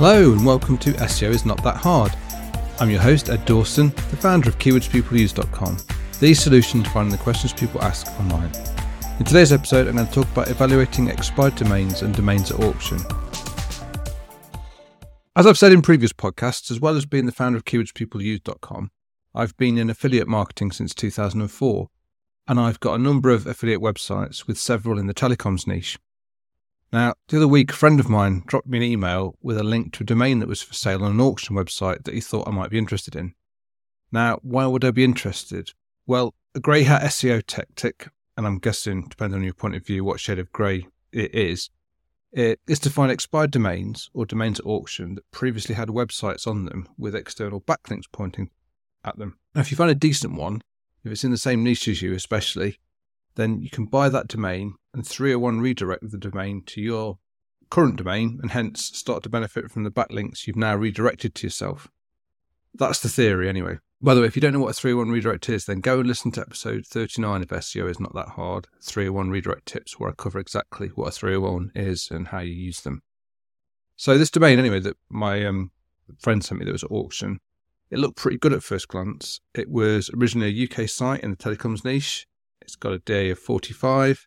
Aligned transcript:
Hello 0.00 0.32
and 0.32 0.46
welcome 0.46 0.78
to 0.78 0.92
SEO 0.92 1.28
is 1.28 1.44
not 1.44 1.62
that 1.62 1.76
hard. 1.76 2.16
I'm 2.80 2.88
your 2.88 3.02
host 3.02 3.28
Edd 3.28 3.44
Dawson, 3.44 3.90
the 3.90 4.16
founder 4.16 4.48
of 4.48 4.58
keywordspeopleuse.com, 4.58 5.76
the 6.20 6.32
solution 6.32 6.82
to 6.82 6.88
finding 6.88 7.12
the 7.12 7.22
questions 7.22 7.52
people 7.52 7.82
ask 7.82 8.06
online. 8.18 8.50
In 9.18 9.26
today's 9.26 9.52
episode, 9.52 9.86
I'm 9.86 9.96
going 9.96 10.06
to 10.06 10.12
talk 10.14 10.24
about 10.32 10.48
evaluating 10.48 11.08
expired 11.08 11.54
domains 11.56 12.00
and 12.00 12.14
domains 12.14 12.50
at 12.50 12.60
auction. 12.60 12.98
As 15.36 15.46
I've 15.46 15.58
said 15.58 15.70
in 15.70 15.82
previous 15.82 16.14
podcasts, 16.14 16.70
as 16.70 16.80
well 16.80 16.96
as 16.96 17.04
being 17.04 17.26
the 17.26 17.30
founder 17.30 17.58
of 17.58 17.66
keywordspeopleuse.com, 17.66 18.90
I've 19.34 19.56
been 19.58 19.76
in 19.76 19.90
affiliate 19.90 20.28
marketing 20.28 20.72
since 20.72 20.94
2004, 20.94 21.90
and 22.48 22.58
I've 22.58 22.80
got 22.80 22.94
a 22.94 23.02
number 23.02 23.28
of 23.28 23.46
affiliate 23.46 23.82
websites 23.82 24.46
with 24.46 24.56
several 24.56 24.98
in 24.98 25.08
the 25.08 25.14
telecoms 25.14 25.66
niche. 25.66 25.98
Now, 26.92 27.14
the 27.28 27.36
other 27.36 27.48
week, 27.48 27.70
a 27.70 27.76
friend 27.76 28.00
of 28.00 28.08
mine 28.08 28.42
dropped 28.46 28.66
me 28.66 28.78
an 28.78 28.82
email 28.82 29.36
with 29.40 29.56
a 29.56 29.62
link 29.62 29.92
to 29.94 30.02
a 30.02 30.06
domain 30.06 30.40
that 30.40 30.48
was 30.48 30.60
for 30.62 30.74
sale 30.74 31.04
on 31.04 31.12
an 31.12 31.20
auction 31.20 31.54
website 31.54 32.04
that 32.04 32.14
he 32.14 32.20
thought 32.20 32.48
I 32.48 32.52
might 32.52 32.70
be 32.70 32.78
interested 32.78 33.14
in. 33.14 33.34
Now, 34.10 34.40
why 34.42 34.66
would 34.66 34.84
I 34.84 34.90
be 34.90 35.04
interested? 35.04 35.70
Well, 36.06 36.34
a 36.54 36.60
grey 36.60 36.82
hat 36.82 37.02
SEO 37.02 37.44
tactic, 37.46 38.08
and 38.36 38.44
I'm 38.44 38.58
guessing, 38.58 39.06
depending 39.08 39.38
on 39.38 39.44
your 39.44 39.54
point 39.54 39.76
of 39.76 39.86
view, 39.86 40.02
what 40.02 40.18
shade 40.18 40.40
of 40.40 40.50
grey 40.50 40.88
it 41.12 41.32
is, 41.32 41.70
it 42.32 42.60
is 42.66 42.80
to 42.80 42.90
find 42.90 43.12
expired 43.12 43.52
domains 43.52 44.10
or 44.12 44.26
domains 44.26 44.58
at 44.58 44.66
auction 44.66 45.14
that 45.14 45.30
previously 45.30 45.76
had 45.76 45.88
websites 45.88 46.46
on 46.46 46.64
them 46.64 46.88
with 46.98 47.14
external 47.14 47.60
backlinks 47.60 48.10
pointing 48.10 48.50
at 49.04 49.16
them. 49.16 49.38
Now, 49.54 49.60
if 49.60 49.70
you 49.70 49.76
find 49.76 49.90
a 49.90 49.96
decent 49.96 50.34
one, 50.34 50.62
if 51.04 51.12
it's 51.12 51.24
in 51.24 51.30
the 51.30 51.38
same 51.38 51.62
niche 51.62 51.88
as 51.88 52.02
you, 52.02 52.14
especially, 52.14 52.78
then 53.34 53.60
you 53.60 53.70
can 53.70 53.86
buy 53.86 54.08
that 54.08 54.28
domain 54.28 54.74
and 54.92 55.06
301 55.06 55.60
redirect 55.60 56.10
the 56.10 56.18
domain 56.18 56.62
to 56.66 56.80
your 56.80 57.18
current 57.70 57.96
domain 57.96 58.38
and 58.42 58.50
hence 58.50 58.84
start 58.84 59.22
to 59.22 59.28
benefit 59.28 59.70
from 59.70 59.84
the 59.84 59.90
backlinks 59.90 60.46
you've 60.46 60.56
now 60.56 60.74
redirected 60.74 61.34
to 61.36 61.46
yourself. 61.46 61.88
That's 62.74 63.00
the 63.00 63.08
theory, 63.08 63.48
anyway. 63.48 63.78
By 64.02 64.14
the 64.14 64.22
way, 64.22 64.26
if 64.26 64.34
you 64.34 64.40
don't 64.40 64.54
know 64.54 64.60
what 64.60 64.70
a 64.70 64.74
301 64.74 65.12
redirect 65.12 65.48
is, 65.50 65.66
then 65.66 65.80
go 65.80 65.98
and 65.98 66.08
listen 66.08 66.32
to 66.32 66.40
episode 66.40 66.86
39 66.86 67.42
of 67.42 67.48
SEO 67.48 67.90
is 67.90 68.00
Not 68.00 68.14
That 68.14 68.30
Hard 68.30 68.66
301 68.82 69.30
redirect 69.30 69.66
tips, 69.66 69.98
where 69.98 70.10
I 70.10 70.14
cover 70.14 70.38
exactly 70.38 70.88
what 70.88 71.08
a 71.08 71.10
301 71.10 71.72
is 71.74 72.08
and 72.10 72.28
how 72.28 72.38
you 72.38 72.52
use 72.52 72.80
them. 72.80 73.02
So, 73.96 74.16
this 74.16 74.30
domain, 74.30 74.58
anyway, 74.58 74.80
that 74.80 74.96
my 75.10 75.44
um, 75.44 75.72
friend 76.18 76.42
sent 76.42 76.60
me 76.60 76.64
that 76.64 76.72
was 76.72 76.84
at 76.84 76.90
auction, 76.90 77.40
it 77.90 77.98
looked 77.98 78.16
pretty 78.16 78.38
good 78.38 78.54
at 78.54 78.62
first 78.62 78.88
glance. 78.88 79.40
It 79.54 79.68
was 79.68 80.10
originally 80.16 80.48
a 80.48 80.64
UK 80.64 80.88
site 80.88 81.20
in 81.20 81.32
the 81.32 81.36
telecoms 81.36 81.84
niche. 81.84 82.26
It's 82.62 82.76
got 82.76 82.92
a 82.92 82.98
DA 82.98 83.30
of 83.30 83.38
45, 83.38 84.26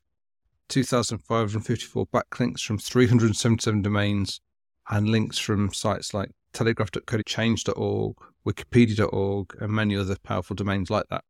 2,554 0.70 2.08
backlinks 2.08 2.62
from 2.62 2.78
377 2.78 3.82
domains, 3.82 4.42
and 4.90 5.10
links 5.10 5.38
from 5.38 5.74
sites 5.74 6.14
like 6.14 6.32
telegraph.co.uk, 6.54 7.26
change.org, 7.26 8.16
wikipedia.org, 8.46 9.56
and 9.60 9.72
many 9.72 9.96
other 9.96 10.16
powerful 10.24 10.56
domains 10.56 10.90
like 10.90 11.06
that. 11.10 11.24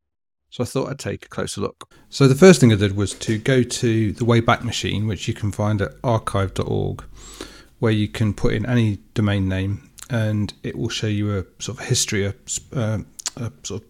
So 0.49 0.63
I 0.63 0.67
thought 0.67 0.89
I'd 0.89 0.99
take 0.99 1.25
a 1.25 1.29
closer 1.29 1.61
look. 1.61 1.89
So 2.09 2.27
the 2.27 2.35
first 2.35 2.59
thing 2.59 2.71
I 2.71 2.75
did 2.75 2.95
was 2.95 3.13
to 3.15 3.39
go 3.39 3.63
to 3.63 4.11
the 4.11 4.25
Wayback 4.25 4.63
Machine, 4.63 5.07
which 5.07 5.27
you 5.27 5.33
can 5.33 5.51
find 5.51 5.81
at 5.81 5.93
archive.org, 6.03 7.03
where 7.79 7.91
you 7.91 8.07
can 8.07 8.33
put 8.33 8.53
in 8.53 8.65
any 8.65 8.99
domain 9.13 9.49
name 9.49 9.89
and 10.09 10.53
it 10.61 10.77
will 10.77 10.89
show 10.89 11.07
you 11.07 11.37
a 11.37 11.45
sort 11.59 11.79
of 11.79 11.85
history, 11.85 12.25
a, 12.25 12.33
uh, 12.73 12.99
a 13.37 13.51
sort 13.63 13.81
of 13.81 13.87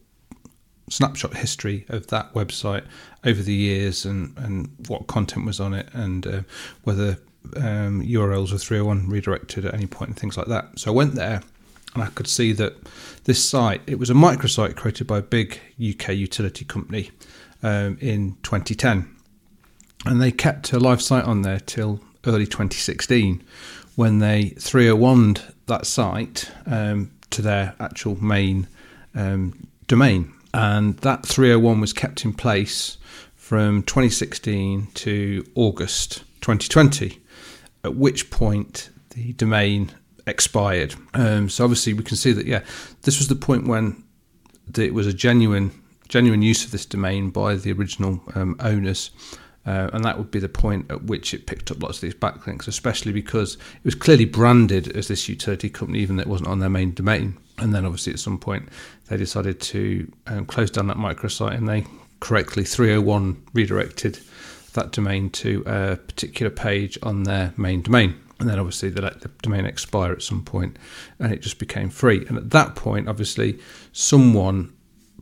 snapshot 0.89 1.35
history 1.35 1.85
of 1.89 2.07
that 2.07 2.33
website 2.33 2.85
over 3.23 3.41
the 3.41 3.53
years 3.53 4.05
and, 4.05 4.37
and 4.37 4.69
what 4.87 5.07
content 5.07 5.45
was 5.45 5.59
on 5.59 5.73
it 5.73 5.89
and 5.93 6.27
uh, 6.27 6.41
whether 6.83 7.17
um, 7.57 8.01
URLs 8.01 8.51
were 8.51 8.57
301 8.57 9.09
redirected 9.09 9.65
at 9.65 9.73
any 9.73 9.87
point 9.87 10.09
and 10.09 10.19
things 10.19 10.37
like 10.37 10.47
that. 10.47 10.77
So 10.77 10.91
I 10.91 10.95
went 10.95 11.15
there 11.15 11.41
and 11.93 12.03
I 12.03 12.07
could 12.07 12.27
see 12.27 12.53
that 12.53 12.75
this 13.25 13.43
site, 13.43 13.81
it 13.87 13.99
was 13.99 14.09
a 14.09 14.13
microsite 14.13 14.75
created 14.75 15.07
by 15.07 15.19
a 15.19 15.21
big 15.21 15.59
UK 15.79 16.09
utility 16.09 16.66
company 16.66 17.11
um, 17.61 17.97
in 18.01 18.38
2010. 18.43 19.09
And 20.05 20.22
they 20.22 20.31
kept 20.31 20.73
a 20.73 20.79
live 20.79 21.01
site 21.01 21.23
on 21.23 21.43
there 21.43 21.59
till 21.59 22.01
early 22.25 22.45
2016 22.45 23.43
when 23.95 24.19
they 24.19 24.49
301 24.49 25.38
that 25.67 25.85
site 25.85 26.51
um, 26.66 27.11
to 27.29 27.41
their 27.41 27.75
actual 27.79 28.22
main 28.22 28.67
um, 29.16 29.67
domain 29.88 30.33
and 30.53 30.97
that 31.00 31.25
301 31.25 31.81
was 31.81 31.94
kept 31.94 32.25
in 32.25 32.34
place 32.34 32.97
from 33.36 33.84
2016 33.84 34.88
to 34.94 35.46
August 35.56 36.24
2020, 36.41 37.19
at 37.84 37.96
which 37.96 38.30
point 38.30 38.90
the 39.12 39.34
domain 39.34 39.91
expired. 40.25 40.96
Um, 41.14 41.50
so 41.50 41.64
obviously 41.64 41.94
we 41.94 42.03
can 42.03 42.18
see 42.18 42.31
that 42.31 42.46
yeah, 42.46 42.64
this 43.02 43.19
was 43.19 43.28
the 43.28 43.36
point 43.36 43.68
when 43.68 44.03
the, 44.68 44.86
it 44.86 44.94
was 44.94 45.08
a 45.08 45.14
genuine 45.14 45.72
genuine 46.09 46.41
use 46.41 46.64
of 46.64 46.72
this 46.72 46.85
domain 46.85 47.31
by 47.31 47.56
the 47.56 47.72
original 47.72 48.22
um, 48.35 48.56
owners. 48.59 49.09
Uh, 49.66 49.90
and 49.94 50.03
that 50.03 50.18
would 50.18 50.30
be 50.30 50.40
the 50.40 50.50
point 50.50 50.85
at 50.91 51.03
which 51.03 51.34
it 51.34 51.47
picked 51.47 51.72
up 51.72 51.81
lots 51.81 51.97
of 51.97 52.02
these 52.02 52.14
backlinks, 52.14 52.68
especially 52.68 53.14
because 53.14 53.56
it 53.56 53.85
was 53.85 53.96
clearly 53.96 54.25
branded 54.25 54.96
as 54.96 55.08
this 55.08 55.30
utility 55.30 55.70
company, 55.70 56.00
even 56.00 56.18
though 56.18 56.22
it 56.22 56.28
wasn't 56.28 56.50
on 56.50 56.59
their 56.59 56.70
main 56.70 56.94
domain. 56.94 57.38
And 57.59 57.74
then 57.74 57.86
obviously 57.86 58.14
at 58.14 58.19
some 58.19 58.40
point 58.40 58.69
they 59.08 59.18
decided 59.18 59.62
to 59.62 60.12
um, 60.28 60.46
close 60.46 60.72
down 60.72 60.88
that 60.88 60.97
microsite 60.97 61.56
and 61.56 61.68
they 61.68 61.86
correctly 62.19 62.64
301 62.64 63.44
redirected 63.53 64.19
that 64.74 64.91
domain 64.91 65.30
to 65.30 65.64
a 65.66 65.96
particular 65.97 66.50
page 66.50 66.97
on 67.03 67.24
their 67.24 67.53
main 67.58 67.81
domain. 67.81 68.16
And 68.40 68.50
then 68.50 68.59
obviously 68.59 68.90
they 68.90 69.02
let 69.02 69.22
the 69.22 69.30
domain 69.41 69.66
expire 69.66 70.12
at 70.12 70.22
some 70.22 70.44
point 70.44 70.78
and 71.19 71.31
it 71.31 71.41
just 71.41 71.59
became 71.59 71.90
free. 71.90 72.25
And 72.28 72.38
at 72.38 72.50
that 72.50 72.75
point, 72.75 73.08
obviously, 73.08 73.59
someone 73.91 74.74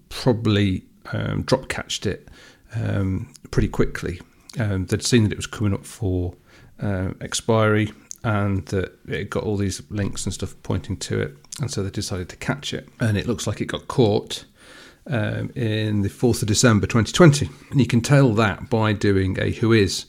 probably 0.09 0.85
um, 1.11 1.43
drop 1.43 1.67
catched 1.67 2.05
it 2.05 2.29
um, 2.75 3.31
pretty 3.51 3.67
quickly. 3.67 4.21
Um, 4.59 4.85
they'd 4.85 5.03
seen 5.03 5.23
that 5.23 5.31
it 5.31 5.37
was 5.37 5.47
coming 5.47 5.73
up 5.73 5.85
for 5.85 6.35
uh, 6.81 7.09
expiry 7.19 7.91
and 8.23 8.65
that 8.67 8.97
it 9.07 9.29
got 9.29 9.43
all 9.43 9.57
these 9.57 9.81
links 9.89 10.25
and 10.25 10.33
stuff 10.33 10.55
pointing 10.63 10.97
to 10.97 11.19
it 11.19 11.35
and 11.59 11.71
so 11.71 11.83
they 11.83 11.89
decided 11.89 12.29
to 12.29 12.35
catch 12.37 12.73
it. 12.73 12.87
And 12.99 13.17
it 13.17 13.27
looks 13.27 13.45
like 13.47 13.61
it 13.61 13.65
got 13.65 13.87
caught 13.87 14.45
um, 15.07 15.51
in 15.55 16.01
the 16.01 16.09
4th 16.09 16.41
of 16.41 16.47
December 16.47 16.87
2020. 16.87 17.49
And 17.71 17.79
you 17.79 17.87
can 17.87 18.01
tell 18.01 18.33
that 18.33 18.69
by 18.69 18.93
doing 18.93 19.37
a 19.39 19.51
whois. 19.51 20.05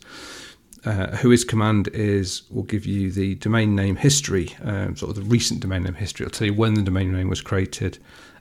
Uh, 0.85 1.17
whois 1.17 1.47
command 1.47 1.87
is 1.89 2.43
will 2.51 2.65
give 2.65 2.85
you 2.85 3.13
the 3.13 3.37
domain 3.37 3.77
name 3.77 3.95
history, 3.95 4.53
um, 4.65 4.97
sort 4.97 5.11
of 5.11 5.17
the 5.17 5.31
recent 5.31 5.61
domain 5.61 5.85
name 5.85 5.95
history. 5.95 6.27
It'll 6.27 6.37
tell 6.37 6.49
you 6.49 6.55
when 6.55 6.75
the 6.75 6.83
domain 6.83 7.13
name 7.13 7.29
was 7.29 7.41
created 7.41 7.99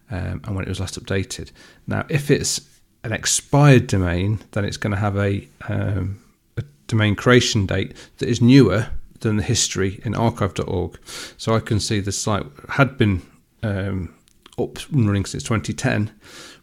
um, 0.09 0.41
and 0.43 0.55
when 0.55 0.65
it 0.65 0.69
was 0.69 0.79
last 0.79 0.99
updated. 0.99 1.51
Now, 1.85 2.05
if 2.09 2.31
it's 2.31 2.61
an 3.03 3.11
expired 3.11 3.85
domain, 3.85 4.39
then 4.51 4.65
it's 4.65 4.77
going 4.77 4.91
to 4.91 4.97
have 4.97 5.17
a, 5.17 5.47
um, 5.69 6.19
a 6.57 6.63
domain 6.87 7.15
creation 7.15 7.67
date 7.67 7.95
that 8.17 8.27
is 8.27 8.41
newer 8.41 8.89
than 9.21 9.37
the 9.37 9.43
history 9.43 10.01
in 10.03 10.13
archive.org. 10.13 10.99
So 11.37 11.55
I 11.55 11.59
can 11.59 11.79
see 11.79 11.99
the 11.99 12.11
site 12.11 12.45
had 12.69 12.97
been 12.97 13.21
um, 13.63 14.13
up 14.59 14.77
and 14.91 15.07
running 15.07 15.25
since 15.25 15.43
2010, 15.43 16.11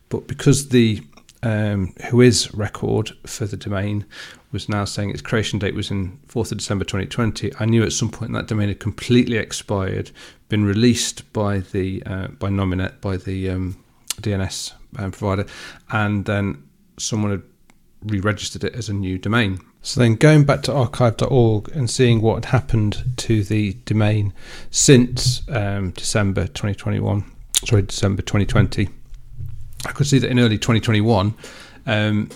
but 0.09 0.27
because 0.27 0.69
the 0.69 1.03
um, 1.43 1.95
whois 2.01 2.51
record 2.57 3.13
for 3.27 3.47
the 3.47 3.57
domain 3.57 4.05
was 4.51 4.69
now 4.69 4.85
saying 4.85 5.11
its 5.11 5.23
creation 5.23 5.59
date 5.59 5.75
was 5.75 5.91
in 5.91 6.19
4th 6.29 6.53
of 6.53 6.59
December 6.59 6.85
2020, 6.85 7.53
I 7.61 7.65
knew 7.65 7.83
at 7.83 7.93
some 7.93 8.11
point 8.11 8.33
that 8.33 8.47
domain 8.47 8.69
had 8.69 8.81
completely 8.81 9.37
expired, 9.37 10.11
been 10.49 10.65
released 10.65 11.33
by 11.33 11.59
the 11.59 12.03
uh, 12.07 12.29
by 12.29 12.49
Nominet, 12.49 13.01
by 13.01 13.17
the 13.19 13.51
um, 13.51 13.77
DNS 14.21 14.73
um, 14.99 15.13
provider, 15.13 15.47
and 15.91 16.25
then 16.25 16.63
someone 16.99 17.31
had 17.31 17.43
re-registered 18.05 18.65
it 18.65 18.75
as 18.75 18.89
a 18.89 18.95
new 18.95 19.19
domain. 19.19 19.61
So 19.83 20.01
then 20.01 20.17
going 20.17 20.45
back 20.45 20.63
to 20.63 20.75
archive.org 20.75 21.69
and 21.75 21.89
seeing 21.89 22.21
what 22.21 22.45
had 22.45 22.47
happened 22.47 23.05
to 23.19 23.43
the 23.43 23.75
domain 23.85 24.33
since 24.71 25.49
um, 25.49 25.93
December 25.93 26.43
2021, 26.43 27.25
sorry, 27.65 27.83
December 27.83 28.23
2020, 28.23 28.89
I 29.87 29.93
could 29.93 30.07
see 30.07 30.19
that 30.19 30.31
in 30.31 30.41
early 30.41 30.59
2021, 30.59 31.35
um, 31.87 32.29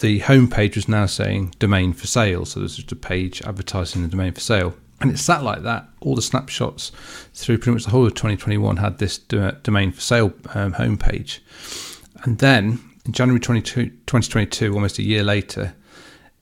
the 0.00 0.20
homepage 0.20 0.76
was 0.76 0.88
now 0.88 1.06
saying 1.06 1.54
domain 1.58 1.92
for 1.92 2.06
sale. 2.06 2.44
So 2.44 2.60
there's 2.60 2.76
just 2.76 2.92
a 2.92 2.96
page 2.96 3.42
advertising 3.42 4.02
the 4.02 4.08
domain 4.08 4.32
for 4.32 4.40
sale. 4.40 4.74
And 5.00 5.10
it 5.10 5.18
sat 5.18 5.42
like 5.42 5.62
that. 5.62 5.88
All 6.00 6.14
the 6.14 6.22
snapshots 6.22 6.92
through 7.34 7.58
pretty 7.58 7.74
much 7.74 7.84
the 7.84 7.90
whole 7.90 8.06
of 8.06 8.14
2021 8.14 8.78
had 8.78 8.98
this 8.98 9.18
domain 9.18 9.92
for 9.92 10.00
sale 10.00 10.32
um, 10.54 10.74
homepage. 10.74 11.40
And 12.22 12.38
then 12.38 12.78
in 13.04 13.12
January 13.12 13.40
2022, 13.40 14.72
almost 14.72 14.98
a 14.98 15.02
year 15.02 15.22
later, 15.22 15.74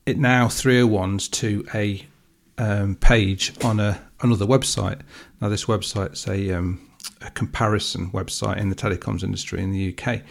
it 0.05 0.17
now 0.17 0.47
301s 0.47 1.29
to 1.31 1.65
a 1.73 2.05
um, 2.57 2.95
page 2.95 3.53
on 3.63 3.79
a 3.79 4.01
another 4.21 4.45
website. 4.45 5.01
Now, 5.41 5.49
this 5.49 5.65
website's 5.65 6.27
a, 6.27 6.51
um, 6.53 6.89
a 7.21 7.29
comparison 7.31 8.09
website 8.11 8.57
in 8.57 8.69
the 8.69 8.75
telecoms 8.75 9.23
industry 9.23 9.61
in 9.61 9.71
the 9.71 9.93
UK, 9.93 10.21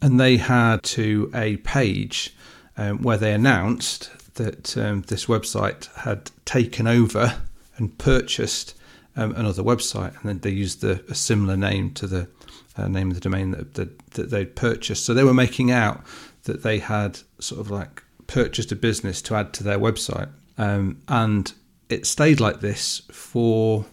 and 0.00 0.18
they 0.18 0.36
had 0.36 0.82
to 0.82 1.30
a 1.34 1.56
page 1.58 2.34
um, 2.76 3.02
where 3.02 3.16
they 3.16 3.32
announced 3.32 4.10
that 4.34 4.76
um, 4.76 5.02
this 5.02 5.26
website 5.26 5.94
had 5.94 6.30
taken 6.44 6.86
over 6.86 7.40
and 7.76 7.96
purchased 7.98 8.74
um, 9.16 9.32
another 9.36 9.62
website, 9.62 10.14
and 10.20 10.24
then 10.24 10.38
they 10.40 10.50
used 10.50 10.80
the, 10.80 11.04
a 11.08 11.14
similar 11.14 11.56
name 11.56 11.92
to 11.94 12.06
the 12.06 12.28
uh, 12.76 12.88
name 12.88 13.10
of 13.10 13.14
the 13.14 13.20
domain 13.20 13.50
that, 13.50 13.74
that, 13.74 13.98
that 14.12 14.30
they'd 14.30 14.56
purchased. 14.56 15.04
So 15.04 15.12
they 15.12 15.24
were 15.24 15.34
making 15.34 15.70
out 15.70 16.02
that 16.44 16.62
they 16.62 16.78
had 16.78 17.20
sort 17.38 17.60
of 17.60 17.70
like 17.70 18.02
purchased 18.32 18.72
a 18.72 18.76
business 18.76 19.20
to 19.20 19.34
add 19.34 19.52
to 19.52 19.62
their 19.62 19.78
website, 19.78 20.30
um, 20.56 21.02
and 21.06 21.52
it 21.90 22.06
stayed 22.06 22.40
like 22.40 22.60
this 22.60 23.02
for 23.10 23.84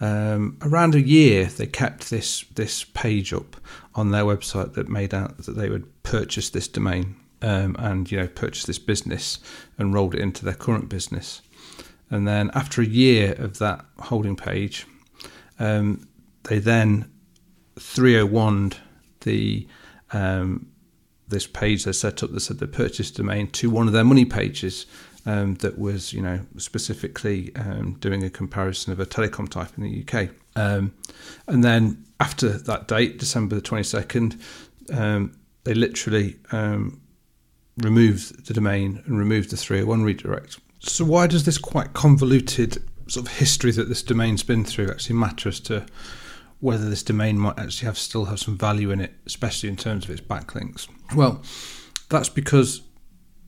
um, 0.00 0.56
around 0.62 0.94
a 0.94 1.00
year. 1.00 1.46
They 1.46 1.66
kept 1.66 2.10
this 2.10 2.44
this 2.54 2.84
page 2.84 3.32
up 3.32 3.56
on 3.94 4.12
their 4.12 4.22
website 4.22 4.74
that 4.74 4.88
made 4.88 5.12
out 5.12 5.38
that 5.38 5.56
they 5.56 5.68
would 5.68 6.02
purchase 6.04 6.50
this 6.50 6.68
domain 6.68 7.16
um, 7.42 7.74
and 7.78 8.10
you 8.10 8.18
know 8.18 8.28
purchase 8.28 8.64
this 8.64 8.78
business 8.78 9.40
and 9.78 9.92
rolled 9.92 10.14
it 10.14 10.20
into 10.20 10.44
their 10.44 10.54
current 10.54 10.88
business. 10.88 11.42
And 12.08 12.26
then 12.26 12.52
after 12.54 12.82
a 12.82 12.86
year 12.86 13.32
of 13.32 13.58
that 13.58 13.84
holding 13.98 14.36
page, 14.36 14.86
um, 15.58 16.06
they 16.44 16.60
then 16.60 17.10
301 17.80 18.74
the 19.22 19.66
um, 20.12 20.68
this 21.28 21.46
page 21.46 21.84
they 21.84 21.92
set 21.92 22.22
up 22.22 22.32
that 22.32 22.40
said 22.40 22.58
the 22.58 22.66
purchase 22.66 23.10
domain 23.10 23.48
to 23.48 23.68
one 23.68 23.86
of 23.86 23.92
their 23.92 24.04
money 24.04 24.24
pages 24.24 24.86
um, 25.26 25.56
that 25.56 25.78
was 25.78 26.12
you 26.12 26.22
know 26.22 26.40
specifically 26.56 27.54
um, 27.56 27.96
doing 28.00 28.22
a 28.22 28.30
comparison 28.30 28.92
of 28.92 29.00
a 29.00 29.06
telecom 29.06 29.48
type 29.48 29.70
in 29.76 29.84
the 29.84 30.04
UK. 30.06 30.30
Um, 30.54 30.94
and 31.46 31.62
then 31.62 32.04
after 32.20 32.48
that 32.48 32.88
date, 32.88 33.18
December 33.18 33.56
the 33.56 33.60
22nd, 33.60 34.40
um, 34.94 35.38
they 35.64 35.74
literally 35.74 36.36
um, 36.52 37.00
removed 37.78 38.46
the 38.46 38.54
domain 38.54 39.02
and 39.04 39.18
removed 39.18 39.50
the 39.50 39.56
301 39.56 40.02
redirect. 40.02 40.58
So 40.78 41.04
why 41.04 41.26
does 41.26 41.44
this 41.44 41.58
quite 41.58 41.92
convoluted 41.92 42.82
sort 43.08 43.26
of 43.26 43.36
history 43.36 43.72
that 43.72 43.88
this 43.88 44.02
domain's 44.02 44.42
been 44.42 44.64
through 44.64 44.90
actually 44.90 45.16
matter 45.16 45.48
as 45.48 45.60
to 45.60 45.84
whether 46.60 46.88
this 46.88 47.02
domain 47.02 47.38
might 47.38 47.58
actually 47.58 47.86
have 47.86 47.98
still 47.98 48.26
have 48.26 48.38
some 48.38 48.56
value 48.56 48.90
in 48.90 49.00
it, 49.00 49.14
especially 49.26 49.68
in 49.68 49.76
terms 49.76 50.04
of 50.04 50.10
its 50.10 50.20
backlinks? 50.20 50.88
Well, 51.14 51.42
that's 52.08 52.28
because 52.28 52.82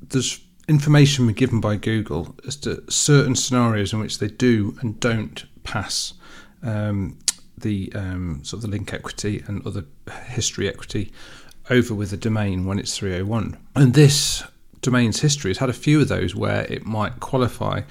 there's 0.01 0.41
information 0.69 1.27
been 1.27 1.35
given 1.35 1.61
by 1.61 1.77
Google 1.77 2.37
as 2.47 2.57
to 2.57 2.85
certain 2.91 3.35
scenarios 3.35 3.93
in 3.93 4.01
which 4.01 4.19
they 4.19 4.29
do 4.29 4.77
and 4.81 5.01
don't 5.01 5.45
pass 5.65 6.15
um, 6.63 7.19
the 7.57 7.91
um, 7.95 8.45
sort 8.45 8.63
of 8.63 8.71
the 8.71 8.77
link 8.77 8.93
equity 8.93 9.43
and 9.47 9.67
other 9.67 9.85
history 10.27 10.69
equity 10.69 11.13
over 11.71 11.95
with 11.95 12.11
the 12.11 12.17
domain 12.17 12.65
when 12.65 12.79
it's 12.79 12.97
301. 12.97 13.57
And 13.75 13.95
this 13.95 14.43
domain's 14.81 15.21
history 15.21 15.51
has 15.51 15.59
had 15.59 15.69
a 15.69 15.75
few 15.75 16.01
of 16.01 16.09
those 16.09 16.35
where 16.35 16.65
it 16.65 16.87
might 16.87 17.21
qualify 17.21 17.83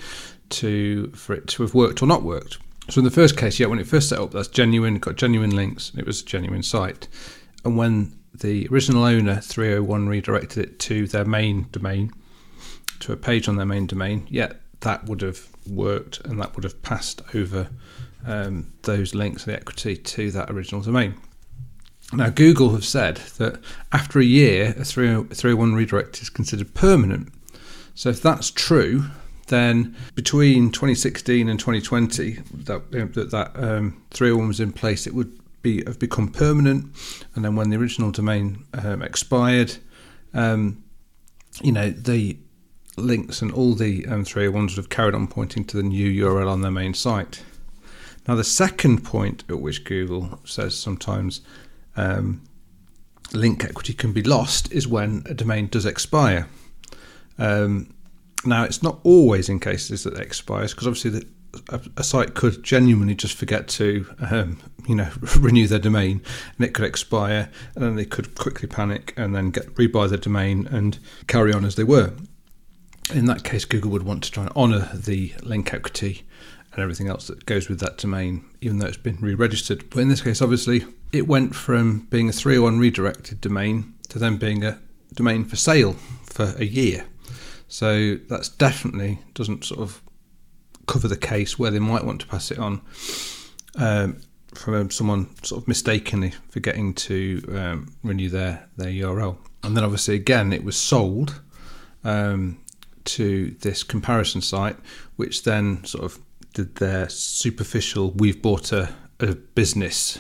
to 0.50 1.08
for 1.10 1.34
it 1.34 1.48
to 1.48 1.64
have 1.64 1.74
worked 1.74 2.02
or 2.02 2.08
not 2.08 2.24
worked. 2.24 2.58
So 2.90 3.00
in 3.00 3.06
the 3.06 3.12
first 3.12 3.38
case, 3.38 3.60
yeah, 3.60 3.68
when 3.68 3.80
it 3.80 3.88
first 3.88 4.10
set 4.10 4.20
up, 4.20 4.32
that's 4.32 4.48
genuine, 4.48 5.00
got 5.00 5.16
genuine 5.16 5.56
links, 5.56 5.92
it 5.98 6.06
was 6.06 6.22
a 6.22 6.26
genuine 6.26 6.64
site. 6.64 7.08
And 7.66 7.78
when 7.78 8.18
the 8.34 8.68
original 8.72 9.04
owner 9.04 9.42
301 9.42 10.08
redirected 10.08 10.64
it 10.64 10.80
to 10.80 11.08
their 11.08 11.26
main 11.26 11.68
domain, 11.72 12.14
to 13.00 13.12
a 13.12 13.18
page 13.18 13.48
on 13.50 13.58
their 13.58 13.66
main 13.66 13.88
domain, 13.88 14.26
yeah, 14.30 14.54
that 14.82 15.06
would 15.06 15.22
have 15.22 15.48
worked 15.70 16.22
and 16.26 16.40
that 16.40 16.56
would 16.56 16.64
have 16.64 16.82
passed 16.82 17.22
over 17.34 17.70
um, 18.26 18.72
those 18.84 19.14
links, 19.14 19.46
the 19.46 19.54
equity 19.54 19.98
to 19.98 20.32
that 20.32 20.50
original 20.50 20.82
domain. 20.82 21.16
Now, 22.14 22.30
Google 22.30 22.70
have 22.70 22.86
said 22.86 23.18
that 23.38 23.60
after 23.92 24.20
a 24.20 24.24
year, 24.24 24.74
a 24.78 24.86
301 24.86 25.76
redirect 25.76 26.22
is 26.22 26.30
considered 26.30 26.74
permanent. 26.74 27.34
So, 27.96 28.10
if 28.10 28.22
that's 28.22 28.50
true, 28.50 29.06
then 29.48 29.96
between 30.16 30.72
2016 30.72 31.50
and 31.50 31.60
2020, 31.60 32.32
that 32.66 32.92
that, 32.92 33.32
that 33.32 33.52
um, 33.56 34.02
301 34.12 34.48
was 34.48 34.60
in 34.60 34.72
place, 34.72 35.08
it 35.08 35.14
would 35.14 35.38
be 35.62 35.84
have 35.86 36.00
become 36.00 36.30
permanent. 36.30 36.86
And 37.36 37.44
then 37.44 37.56
when 37.56 37.70
the 37.70 37.78
original 37.78 38.12
domain 38.12 38.66
um, 38.74 39.02
expired, 39.02 39.78
um, 40.34 40.84
you 41.62 41.72
know 41.72 41.90
the 41.90 42.38
links 42.98 43.42
and 43.42 43.52
all 43.52 43.76
the 43.76 44.06
um, 44.08 44.24
301s 44.24 44.54
would 44.54 44.78
have 44.78 44.90
carried 44.90 45.14
on 45.14 45.28
pointing 45.28 45.64
to 45.66 45.78
the 45.78 45.84
new 45.84 46.26
URL 46.26 46.50
on 46.50 46.62
their 46.62 46.72
main 46.72 46.94
site. 46.94 47.44
Now, 48.28 48.36
the 48.36 48.44
second 48.44 49.06
point 49.06 49.44
at 49.50 49.60
which 49.60 49.86
Google 49.86 50.40
says 50.44 50.78
sometimes 50.78 51.42
um, 51.96 52.42
link 53.34 53.64
equity 53.64 53.94
can 53.94 54.12
be 54.12 54.24
lost 54.24 54.72
is 54.72 54.88
when 54.88 55.24
a 55.28 55.34
domain 55.34 55.68
does 55.68 55.86
expire. 55.86 56.48
Um, 57.38 57.94
now, 58.48 58.64
it's 58.64 58.84
not 58.84 59.00
always 59.04 59.50
in 59.50 59.60
cases 59.60 60.04
that 60.04 60.18
expires 60.18 60.74
because 60.74 60.88
obviously 60.88 61.12
the, 61.12 61.28
a, 61.70 61.82
a, 61.98 62.04
site 62.04 62.34
could 62.34 62.64
genuinely 62.64 63.16
just 63.16 63.36
forget 63.36 63.68
to, 63.70 64.06
um, 64.32 64.60
you 64.88 64.96
know, 64.96 65.10
renew 65.40 65.68
their 65.68 65.80
domain, 65.80 66.22
and 66.58 66.66
it 66.66 66.74
could 66.74 66.86
expire, 66.86 67.50
and 67.76 67.84
then 67.84 67.96
they 67.96 68.06
could 68.06 68.36
quickly 68.36 68.68
panic 68.68 69.14
and 69.18 69.36
then 69.36 69.52
get 69.52 69.74
rebuy 69.76 70.10
their 70.10 70.18
domain 70.18 70.68
and 70.68 71.00
carry 71.28 71.54
on 71.54 71.66
as 71.66 71.76
they 71.76 71.84
were. 71.84 72.14
In 73.14 73.26
that 73.26 73.44
case, 73.44 73.66
Google 73.66 73.92
would 73.92 74.04
want 74.04 74.24
to 74.24 74.32
try 74.32 74.44
and 74.44 74.52
honour 74.56 74.90
the 74.94 75.34
link 75.42 75.74
equity 75.74 76.26
and 76.74 76.84
everything 76.84 77.08
else 77.08 77.28
that 77.28 77.46
goes 77.46 77.70
with 77.70 77.80
that 77.80 77.98
domain, 77.98 78.46
even 78.62 78.80
though 78.80 78.88
it's 78.88 78.98
been 78.98 79.18
re-registered. 79.22 79.90
But 79.90 80.00
in 80.00 80.10
this 80.10 80.22
case, 80.22 80.42
obviously, 80.42 80.86
it 81.14 81.28
went 81.28 81.56
from 81.56 82.08
being 82.10 82.30
a 82.30 82.34
301 82.34 82.80
redirected 82.80 83.42
domain 83.42 83.94
to 84.10 84.20
then 84.20 84.38
being 84.38 84.64
a 84.64 84.80
domain 85.14 85.46
for 85.46 85.56
sale 85.56 85.94
for 86.24 86.54
a 86.58 86.66
year. 86.66 87.06
So 87.68 88.16
that's 88.16 88.50
definitely 88.50 89.20
doesn't 89.34 89.66
sort 89.66 89.82
of 89.82 90.02
cover 90.88 91.08
the 91.08 91.18
case 91.18 91.60
where 91.60 91.72
they 91.72 91.80
might 91.80 92.06
want 92.06 92.22
to 92.22 92.28
pass 92.28 92.50
it 92.50 92.60
on 92.60 92.82
um, 93.76 94.22
from 94.54 94.90
someone 94.90 95.30
sort 95.44 95.62
of 95.62 95.68
mistakenly 95.68 96.34
forgetting 96.50 96.94
to 96.94 97.44
um, 97.54 97.94
renew 98.04 98.30
their, 98.30 98.68
their 98.78 98.90
URL. 98.90 99.38
And 99.64 99.76
then 99.76 99.84
obviously 99.84 100.16
again 100.16 100.54
it 100.54 100.64
was 100.64 100.78
sold 100.78 101.42
um, 102.04 102.60
to 103.06 103.52
this 103.62 103.84
comparison 103.84 104.42
site, 104.42 104.78
which 105.18 105.44
then 105.44 105.84
sort 105.84 106.06
of 106.06 106.20
did 106.54 106.76
their 106.76 107.10
superficial 107.10 108.12
we've 108.12 108.42
bought 108.42 108.72
a, 108.72 108.96
a 109.20 109.36
business 109.36 110.20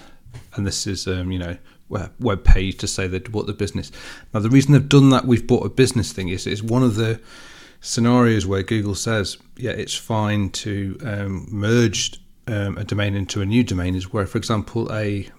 and 0.56 0.68
this 0.68 0.86
is 0.86 1.08
um, 1.08 1.32
you 1.32 1.40
know 1.40 1.58
web 1.89 2.44
page 2.44 2.78
to 2.78 2.88
say 2.88 3.07
they 3.07 3.19
bought 3.19 3.48
the 3.48 3.54
business. 3.54 3.92
Now 4.34 4.39
the 4.39 4.50
reason 4.50 4.74
they've 4.74 4.89
done 4.89 5.10
that 5.12 5.25
we've 5.25 5.48
bought 5.48 5.66
a 5.66 5.69
business 5.69 6.12
thing 6.12 6.30
is 6.30 6.45
it's 6.45 6.62
one 6.62 6.84
of 6.84 6.95
the 6.95 7.19
scenarios 7.80 8.45
where 8.45 8.63
Google 8.63 8.95
says 8.95 9.38
yeah 9.56 9.72
it's 9.72 9.95
fine 9.95 10.50
to 10.50 10.98
um, 11.04 11.48
merge 11.50 12.19
um, 12.48 12.78
a 12.78 12.84
domain 12.84 13.16
into 13.16 13.41
a 13.41 13.46
new 13.46 13.63
domain 13.63 13.96
is 13.96 14.12
where 14.12 14.25
for 14.25 14.38
example 14.38 14.91
a 14.91 15.29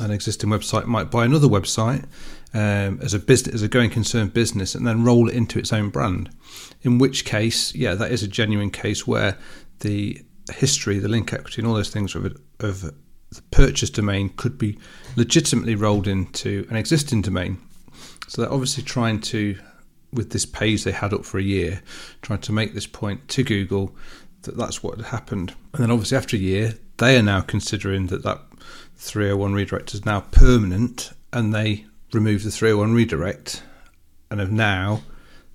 an 0.00 0.10
existing 0.10 0.50
website 0.50 0.86
might 0.86 1.10
buy 1.10 1.24
another 1.24 1.46
website 1.46 2.04
um, 2.52 2.98
as 3.02 3.14
a 3.14 3.18
business 3.18 3.54
as 3.54 3.62
a 3.62 3.68
going 3.68 3.90
concern 3.90 4.28
business 4.28 4.74
and 4.74 4.86
then 4.86 5.04
roll 5.04 5.28
it 5.28 5.34
into 5.34 5.58
its 5.58 5.72
own 5.72 5.90
brand. 5.90 6.30
In 6.82 6.98
which 6.98 7.24
case, 7.24 7.74
yeah, 7.74 7.94
that 7.94 8.12
is 8.12 8.22
a 8.22 8.28
genuine 8.28 8.70
case 8.70 9.06
where 9.06 9.36
the 9.80 10.22
history, 10.52 10.98
the 10.98 11.08
link 11.08 11.32
equity, 11.32 11.60
and 11.60 11.68
all 11.68 11.74
those 11.74 11.90
things 11.90 12.14
of, 12.14 12.36
of 12.60 12.92
the 13.34 13.42
purchase 13.50 13.90
domain 13.90 14.30
could 14.36 14.58
be 14.58 14.78
legitimately 15.16 15.74
rolled 15.74 16.06
into 16.06 16.66
an 16.70 16.76
existing 16.76 17.22
domain. 17.22 17.58
So 18.28 18.42
they're 18.42 18.52
obviously 18.52 18.82
trying 18.82 19.20
to, 19.22 19.58
with 20.12 20.30
this 20.30 20.46
page 20.46 20.84
they 20.84 20.92
had 20.92 21.12
up 21.12 21.24
for 21.24 21.38
a 21.38 21.42
year, 21.42 21.82
trying 22.22 22.40
to 22.40 22.52
make 22.52 22.74
this 22.74 22.86
point 22.86 23.28
to 23.28 23.42
Google 23.42 23.94
that 24.42 24.56
that's 24.56 24.82
what 24.82 24.96
had 24.96 25.06
happened. 25.06 25.54
And 25.72 25.82
then 25.82 25.90
obviously 25.90 26.16
after 26.16 26.36
a 26.36 26.40
year, 26.40 26.74
they 26.98 27.16
are 27.18 27.22
now 27.22 27.40
considering 27.40 28.06
that 28.08 28.22
that 28.22 28.40
301 28.96 29.52
redirect 29.52 29.94
is 29.94 30.04
now 30.04 30.20
permanent 30.20 31.12
and 31.32 31.52
they 31.52 31.86
remove 32.12 32.44
the 32.44 32.50
301 32.50 32.94
redirect 32.94 33.62
and 34.30 34.40
have 34.40 34.52
now 34.52 35.02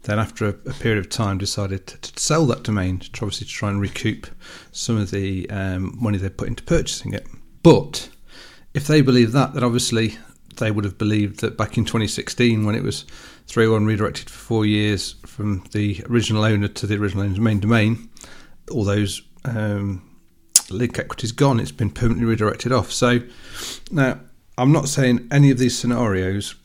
then 0.04 0.20
after 0.20 0.46
a, 0.46 0.50
a, 0.50 0.74
period 0.74 0.98
of 0.98 1.10
time 1.10 1.38
decided 1.38 1.86
to, 1.88 2.00
to, 2.00 2.20
sell 2.20 2.46
that 2.46 2.64
domain 2.64 3.00
to 3.00 3.10
obviously 3.26 3.46
to 3.46 3.54
try 3.54 3.70
and 3.70 3.82
recoup 3.82 4.28
some 4.72 4.98
of 4.98 5.12
the 5.12 5.50
um, 5.50 5.98
money 6.00 6.18
they 6.18 6.30
put 6.30 6.48
into 6.48 6.64
purchasing 6.64 7.14
it. 7.14 7.28
But 7.64 8.10
if 8.74 8.88
they 8.88 9.02
believe 9.02 9.32
that, 9.34 9.54
then 9.54 9.64
obviously 9.64 10.18
they 10.58 10.72
would 10.72 10.86
have 10.86 10.98
believed 10.98 11.40
that 11.40 11.58
back 11.58 11.78
in 11.78 11.86
2016 11.86 12.66
when 12.66 12.76
it 12.76 12.84
was 12.84 13.04
301 13.48 13.86
redirected 13.86 14.30
for 14.30 14.38
four 14.38 14.66
years 14.66 15.16
from 15.26 15.64
the 15.72 16.04
original 16.10 16.44
owner 16.44 16.68
to 16.68 16.86
the 16.86 16.96
original 16.98 17.24
owner's 17.24 17.40
main 17.40 17.60
domain, 17.60 18.10
all 18.70 18.84
those 18.84 19.22
um, 19.46 20.08
link 20.70 21.00
equities 21.00 21.32
gone. 21.32 21.60
It's 21.60 21.72
been 21.72 21.90
permanently 21.90 22.26
redirected 22.26 22.72
off. 22.72 22.92
So 22.92 23.22
now 23.92 24.20
I'm 24.58 24.72
not 24.72 24.88
saying 24.88 25.28
any 25.32 25.50
of 25.52 25.58
these 25.58 25.78
scenarios 25.78 26.56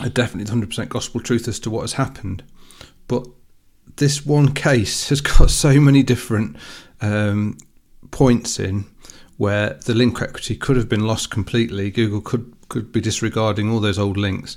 are 0.00 0.10
definitely 0.10 0.52
100% 0.52 0.88
gospel 0.88 1.20
truth 1.20 1.48
as 1.48 1.58
to 1.60 1.70
what 1.70 1.82
has 1.82 1.94
happened, 1.94 2.42
but 3.08 3.26
this 3.96 4.26
one 4.26 4.52
case 4.52 5.08
has 5.08 5.20
got 5.38 5.50
so 5.50 5.80
many 5.80 6.02
different 6.02 6.56
um, 7.00 7.56
points 8.10 8.58
in 8.58 8.84
where 9.36 9.74
the 9.84 9.94
link 9.94 10.20
equity 10.20 10.56
could 10.56 10.76
have 10.76 10.88
been 10.88 11.06
lost 11.06 11.30
completely. 11.30 11.90
Google 11.90 12.20
could 12.20 12.52
could 12.68 12.92
be 12.92 13.00
disregarding 13.00 13.70
all 13.70 13.80
those 13.80 13.98
old 13.98 14.16
links 14.16 14.56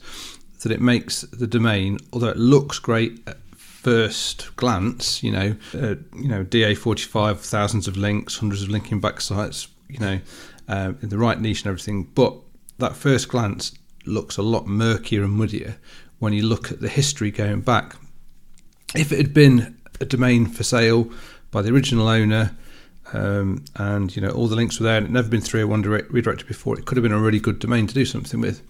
that 0.63 0.71
it 0.71 0.81
makes 0.81 1.21
the 1.21 1.47
domain, 1.47 1.97
although 2.11 2.29
it 2.29 2.37
looks 2.37 2.79
great 2.79 3.21
at 3.27 3.37
first 3.55 4.55
glance, 4.57 5.23
you 5.23 5.31
know, 5.31 5.55
uh, 5.73 5.95
you 6.15 6.27
know, 6.27 6.43
DA 6.43 6.75
forty 6.75 7.03
five, 7.03 7.39
thousands 7.41 7.87
of 7.87 7.97
links, 7.97 8.37
hundreds 8.37 8.63
of 8.63 8.69
linking 8.69 8.99
back 8.99 9.21
sites, 9.21 9.67
you 9.87 9.99
know, 9.99 10.19
uh, 10.67 10.93
in 11.01 11.09
the 11.09 11.17
right 11.17 11.39
niche 11.39 11.61
and 11.61 11.67
everything. 11.67 12.03
But 12.03 12.35
that 12.77 12.95
first 12.95 13.29
glance 13.29 13.73
looks 14.05 14.37
a 14.37 14.41
lot 14.41 14.67
murkier 14.67 15.23
and 15.23 15.33
muddier 15.33 15.77
when 16.19 16.33
you 16.33 16.43
look 16.43 16.71
at 16.71 16.81
the 16.81 16.89
history 16.89 17.31
going 17.31 17.61
back. 17.61 17.95
If 18.95 19.11
it 19.11 19.17
had 19.17 19.33
been 19.33 19.77
a 20.01 20.05
domain 20.05 20.47
for 20.47 20.63
sale 20.63 21.09
by 21.51 21.61
the 21.61 21.71
original 21.71 22.07
owner, 22.07 22.55
um, 23.13 23.63
and 23.75 24.15
you 24.15 24.21
know 24.21 24.29
all 24.29 24.47
the 24.47 24.55
links 24.55 24.79
were 24.79 24.85
there, 24.85 24.97
and 24.97 25.05
it 25.05 25.11
never 25.11 25.29
been 25.29 25.41
301 25.41 25.81
direct, 25.81 26.11
redirected 26.11 26.47
before, 26.47 26.77
it 26.77 26.85
could 26.85 26.97
have 26.97 27.03
been 27.03 27.11
a 27.11 27.19
really 27.19 27.39
good 27.39 27.59
domain 27.59 27.87
to 27.87 27.93
do 27.93 28.05
something 28.05 28.41
with. 28.41 28.61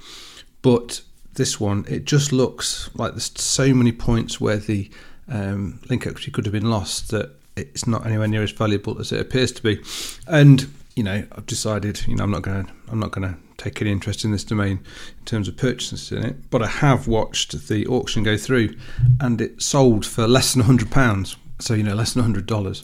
But 0.61 1.01
this 1.33 1.59
one, 1.59 1.85
it 1.87 2.05
just 2.05 2.31
looks 2.31 2.89
like 2.95 3.11
there's 3.11 3.31
so 3.39 3.73
many 3.73 3.91
points 3.91 4.41
where 4.41 4.57
the 4.57 4.89
um, 5.29 5.79
link 5.89 6.05
equity 6.05 6.31
could 6.31 6.45
have 6.45 6.53
been 6.53 6.69
lost 6.69 7.11
that 7.11 7.31
it's 7.55 7.87
not 7.87 8.05
anywhere 8.05 8.27
near 8.27 8.43
as 8.43 8.51
valuable 8.51 8.99
as 8.99 9.11
it 9.11 9.19
appears 9.19 9.51
to 9.53 9.63
be. 9.63 9.81
And 10.27 10.67
you 10.95 11.03
know, 11.03 11.23
I've 11.31 11.45
decided, 11.45 12.05
you 12.07 12.15
know, 12.15 12.25
I'm 12.25 12.31
not 12.31 12.41
going 12.41 12.65
to, 12.65 12.71
I'm 12.89 12.99
not 12.99 13.11
going 13.11 13.27
to 13.27 13.39
take 13.57 13.81
any 13.81 13.89
interest 13.89 14.25
in 14.25 14.31
this 14.31 14.43
domain 14.43 14.79
in 15.19 15.25
terms 15.25 15.47
of 15.47 15.55
purchases 15.55 16.11
in 16.11 16.25
it. 16.25 16.49
But 16.49 16.61
I 16.61 16.67
have 16.67 17.07
watched 17.07 17.69
the 17.69 17.87
auction 17.87 18.23
go 18.23 18.35
through, 18.35 18.75
and 19.21 19.39
it 19.39 19.61
sold 19.61 20.05
for 20.05 20.27
less 20.27 20.53
than 20.53 20.63
hundred 20.63 20.91
pounds. 20.91 21.37
So 21.59 21.73
you 21.73 21.83
know, 21.83 21.95
less 21.95 22.13
than 22.13 22.23
hundred 22.23 22.47
dollars, 22.47 22.83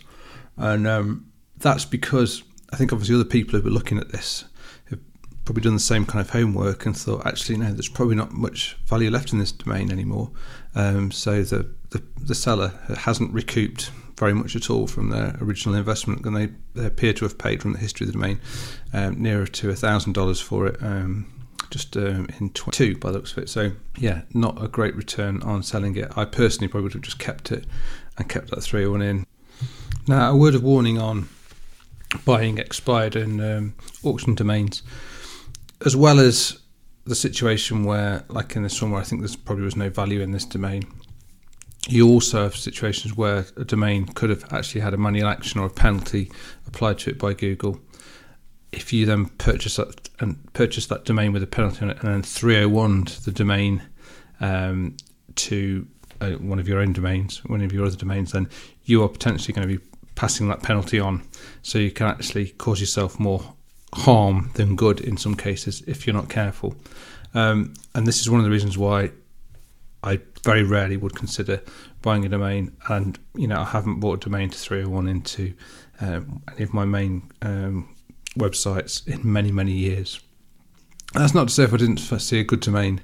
and 0.55 0.87
um, 0.87 1.24
that's 1.57 1.85
because 1.85 2.43
I 2.71 2.75
think 2.77 2.91
obviously 2.91 3.15
other 3.15 3.25
people 3.25 3.59
who 3.59 3.63
were 3.63 3.71
looking 3.71 3.97
at 3.97 4.09
this 4.09 4.45
have 4.89 4.99
probably 5.45 5.63
done 5.63 5.73
the 5.73 5.79
same 5.79 6.05
kind 6.05 6.19
of 6.19 6.29
homework 6.31 6.85
and 6.85 6.95
thought, 6.95 7.25
actually, 7.25 7.57
no, 7.57 7.71
there's 7.71 7.89
probably 7.89 8.15
not 8.15 8.31
much 8.33 8.77
value 8.85 9.09
left 9.09 9.31
in 9.31 9.39
this 9.39 9.51
domain 9.51 9.91
anymore. 9.91 10.31
Um, 10.75 11.11
so 11.11 11.43
the, 11.43 11.69
the 11.91 12.03
the 12.21 12.35
seller 12.35 12.73
hasn't 12.97 13.31
recouped 13.33 13.91
very 14.17 14.33
much 14.33 14.55
at 14.55 14.69
all 14.69 14.87
from 14.87 15.09
their 15.09 15.37
original 15.41 15.75
investment, 15.75 16.25
and 16.25 16.35
they, 16.35 16.49
they 16.73 16.85
appear 16.85 17.13
to 17.13 17.25
have 17.25 17.37
paid 17.37 17.61
from 17.61 17.73
the 17.73 17.79
history 17.79 18.05
of 18.05 18.13
the 18.13 18.19
domain 18.19 18.39
um, 18.93 19.21
nearer 19.21 19.47
to 19.47 19.73
thousand 19.75 20.13
dollars 20.13 20.39
for 20.39 20.67
it. 20.67 20.81
Um, 20.81 21.31
just 21.71 21.97
um, 21.97 22.27
in 22.39 22.51
22 22.51 22.97
by 22.99 23.09
the 23.11 23.17
looks 23.17 23.31
of 23.31 23.39
it. 23.39 23.49
So, 23.49 23.71
yeah, 23.97 24.21
not 24.33 24.63
a 24.63 24.67
great 24.67 24.95
return 24.95 25.41
on 25.41 25.63
selling 25.63 25.97
it. 25.97 26.11
I 26.15 26.23
personally 26.23 26.67
probably 26.67 26.83
would 26.83 26.93
have 26.93 27.01
just 27.01 27.19
kept 27.19 27.51
it 27.51 27.65
and 28.17 28.29
kept 28.29 28.51
that 28.51 28.61
301 28.61 29.01
in. 29.01 29.25
Now, 30.07 30.31
a 30.31 30.37
word 30.37 30.55
of 30.55 30.63
warning 30.63 30.99
on 30.99 31.27
buying 32.25 32.57
expired 32.57 33.15
and 33.15 33.41
um, 33.41 33.75
auction 34.03 34.35
domains, 34.35 34.83
as 35.85 35.95
well 35.95 36.19
as 36.19 36.59
the 37.05 37.15
situation 37.15 37.83
where, 37.83 38.23
like 38.29 38.55
in 38.55 38.63
one, 38.63 38.91
where 38.91 39.01
I 39.01 39.03
think 39.03 39.21
there's 39.21 39.35
probably 39.35 39.65
was 39.65 39.75
no 39.75 39.89
value 39.89 40.21
in 40.21 40.31
this 40.31 40.45
domain 40.45 40.83
you 41.87 42.07
also 42.09 42.43
have 42.43 42.55
situations 42.55 43.15
where 43.15 43.45
a 43.57 43.63
domain 43.63 44.05
could 44.05 44.29
have 44.29 44.51
actually 44.51 44.81
had 44.81 44.93
a 44.93 44.97
manual 44.97 45.27
action 45.27 45.59
or 45.59 45.67
a 45.67 45.71
penalty 45.71 46.31
applied 46.67 46.97
to 46.99 47.11
it 47.11 47.19
by 47.19 47.33
Google. 47.33 47.79
If 48.71 48.91
you 48.91 49.05
then 49.05 49.27
purchase 49.37 49.75
that 49.75 50.09
and 50.19 50.51
purchase 50.53 50.87
that 50.87 51.05
domain 51.05 51.31
with 51.31 51.43
a 51.43 51.47
penalty 51.47 51.81
on 51.83 51.91
it, 51.91 51.97
and 52.01 52.13
then 52.13 52.23
301 52.23 53.07
the 53.23 53.31
domain 53.31 53.83
um, 54.41 54.97
to 55.35 55.87
uh, 56.21 56.31
one 56.31 56.59
of 56.59 56.67
your 56.67 56.79
own 56.79 56.93
domains, 56.93 57.43
one 57.45 57.61
of 57.61 57.71
your 57.71 57.85
other 57.85 57.95
domains, 57.95 58.31
then 58.31 58.49
you 58.83 59.03
are 59.03 59.09
potentially 59.09 59.53
going 59.53 59.67
to 59.67 59.77
be 59.77 59.83
passing 60.15 60.47
that 60.49 60.63
penalty 60.63 60.99
on. 60.99 61.27
So 61.61 61.77
you 61.77 61.91
can 61.91 62.07
actually 62.07 62.49
cause 62.51 62.79
yourself 62.79 63.19
more 63.19 63.53
harm 63.93 64.51
than 64.55 64.75
good 64.75 64.99
in 64.99 65.17
some 65.17 65.35
cases 65.35 65.81
if 65.87 66.05
you're 66.05 66.15
not 66.15 66.29
careful. 66.29 66.75
Um, 67.33 67.73
and 67.93 68.07
this 68.07 68.21
is 68.21 68.29
one 68.29 68.39
of 68.39 68.45
the 68.45 68.51
reasons 68.51 68.77
why 68.77 69.11
I 70.03 70.19
very 70.43 70.63
rarely 70.63 70.97
would 70.97 71.15
consider 71.15 71.61
buying 72.01 72.25
a 72.25 72.29
domain, 72.29 72.71
and 72.87 73.17
you 73.35 73.47
know 73.47 73.61
I 73.61 73.65
haven't 73.65 73.99
bought 73.99 74.25
a 74.25 74.29
domain 74.29 74.49
to 74.51 74.57
301 74.57 75.07
into 75.07 75.53
um, 75.99 76.43
any 76.53 76.63
of 76.63 76.73
my 76.73 76.85
main 76.85 77.29
um, 77.41 77.95
websites 78.37 79.05
in 79.07 79.31
many 79.31 79.51
many 79.51 79.71
years. 79.71 80.19
That's 81.13 81.33
not 81.33 81.47
to 81.47 81.53
say 81.53 81.63
if 81.63 81.73
I 81.73 81.77
didn't 81.77 81.97
see 81.97 82.39
a 82.39 82.43
good 82.43 82.59
domain 82.59 83.01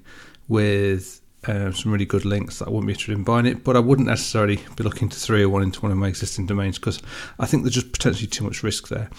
with 0.47 1.20
uh, 1.47 1.71
some 1.71 1.91
really 1.91 2.05
good 2.05 2.25
links 2.25 2.59
that 2.59 2.67
I 2.67 2.71
wouldn't 2.71 2.87
be 2.87 2.93
interested 2.93 3.17
in 3.17 3.23
buying 3.23 3.45
it, 3.45 3.63
but 3.63 3.75
I 3.75 3.79
wouldn't 3.79 4.07
necessarily 4.07 4.57
be 4.75 4.83
looking 4.83 5.09
to 5.09 5.17
301 5.17 5.63
into 5.63 5.81
one 5.81 5.91
of 5.91 5.97
my 5.97 6.07
existing 6.07 6.45
domains 6.45 6.77
because 6.77 7.01
I 7.39 7.45
think 7.45 7.63
there's 7.63 7.75
just 7.75 7.91
potentially 7.91 8.27
too 8.27 8.43
much 8.43 8.63
risk 8.63 8.89
there. 8.89 9.09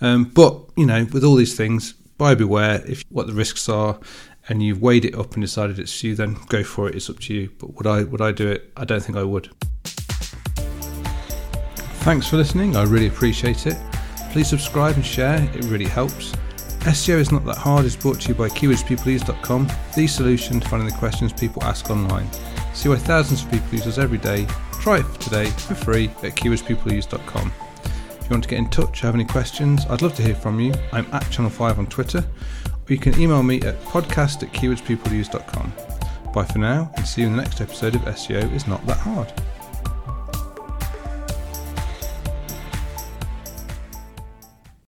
Um, 0.00 0.24
but 0.24 0.60
you 0.76 0.86
know, 0.86 1.06
with 1.12 1.24
all 1.24 1.36
these 1.36 1.56
things, 1.56 1.94
buyer 2.18 2.36
beware 2.36 2.82
if 2.86 3.02
what 3.08 3.26
the 3.26 3.32
risks 3.32 3.68
are 3.68 3.98
and 4.48 4.62
you've 4.62 4.82
weighed 4.82 5.04
it 5.04 5.14
up 5.14 5.34
and 5.34 5.42
decided 5.42 5.78
it's 5.78 6.02
you, 6.04 6.14
then 6.14 6.36
go 6.48 6.62
for 6.62 6.88
it. 6.88 6.94
It's 6.94 7.08
up 7.08 7.18
to 7.20 7.34
you. 7.34 7.50
But 7.58 7.74
would 7.76 7.86
I 7.86 8.02
would 8.04 8.20
I 8.20 8.32
do 8.32 8.48
it? 8.48 8.72
I 8.76 8.84
don't 8.84 9.02
think 9.02 9.16
I 9.16 9.22
would. 9.22 9.50
Thanks 12.04 12.26
for 12.28 12.36
listening. 12.36 12.76
I 12.76 12.84
really 12.84 13.08
appreciate 13.08 13.66
it. 13.66 13.76
Please 14.32 14.48
subscribe 14.48 14.96
and 14.96 15.04
share. 15.04 15.42
It 15.54 15.64
really 15.64 15.86
helps. 15.86 16.34
SEO 16.80 17.16
is 17.16 17.30
not 17.30 17.44
that 17.44 17.58
hard 17.58 17.84
is 17.84 17.94
brought 17.94 18.20
to 18.22 18.28
you 18.28 18.34
by 18.34 18.48
keywordspeopleuse.com, 18.48 19.68
the 19.94 20.06
solution 20.06 20.60
to 20.60 20.68
finding 20.68 20.88
the 20.88 20.96
questions 20.96 21.32
people 21.32 21.62
ask 21.62 21.90
online. 21.90 22.28
See 22.72 22.88
why 22.88 22.96
thousands 22.96 23.42
of 23.42 23.50
people 23.50 23.74
use 23.74 23.86
us 23.86 23.98
every 23.98 24.16
day. 24.18 24.46
Try 24.80 25.00
it 25.00 25.20
today 25.20 25.46
for 25.46 25.74
free 25.74 26.06
at 26.22 26.36
keywordspeopleuse.com. 26.36 27.52
If 27.84 28.24
you 28.24 28.30
want 28.30 28.44
to 28.44 28.48
get 28.48 28.58
in 28.58 28.70
touch 28.70 29.02
or 29.02 29.08
have 29.08 29.14
any 29.14 29.26
questions, 29.26 29.84
I'd 29.90 30.00
love 30.00 30.14
to 30.16 30.22
hear 30.22 30.34
from 30.34 30.58
you. 30.58 30.72
I'm 30.92 31.06
at 31.12 31.30
Channel 31.30 31.50
5 31.50 31.78
on 31.78 31.86
Twitter 31.86 32.18
or 32.18 32.92
you 32.92 32.98
can 32.98 33.20
email 33.20 33.42
me 33.42 33.60
at 33.60 33.80
podcast 33.82 34.42
at 34.42 34.52
keywordspeopleuse.com. 34.54 35.72
Bye 36.32 36.44
for 36.44 36.58
now, 36.58 36.90
and 36.96 37.06
see 37.06 37.22
you 37.22 37.26
in 37.26 37.36
the 37.36 37.42
next 37.42 37.60
episode 37.60 37.94
of 37.94 38.02
SEO 38.02 38.52
is 38.54 38.66
Not 38.66 38.86
That 38.86 38.98
Hard. 38.98 39.32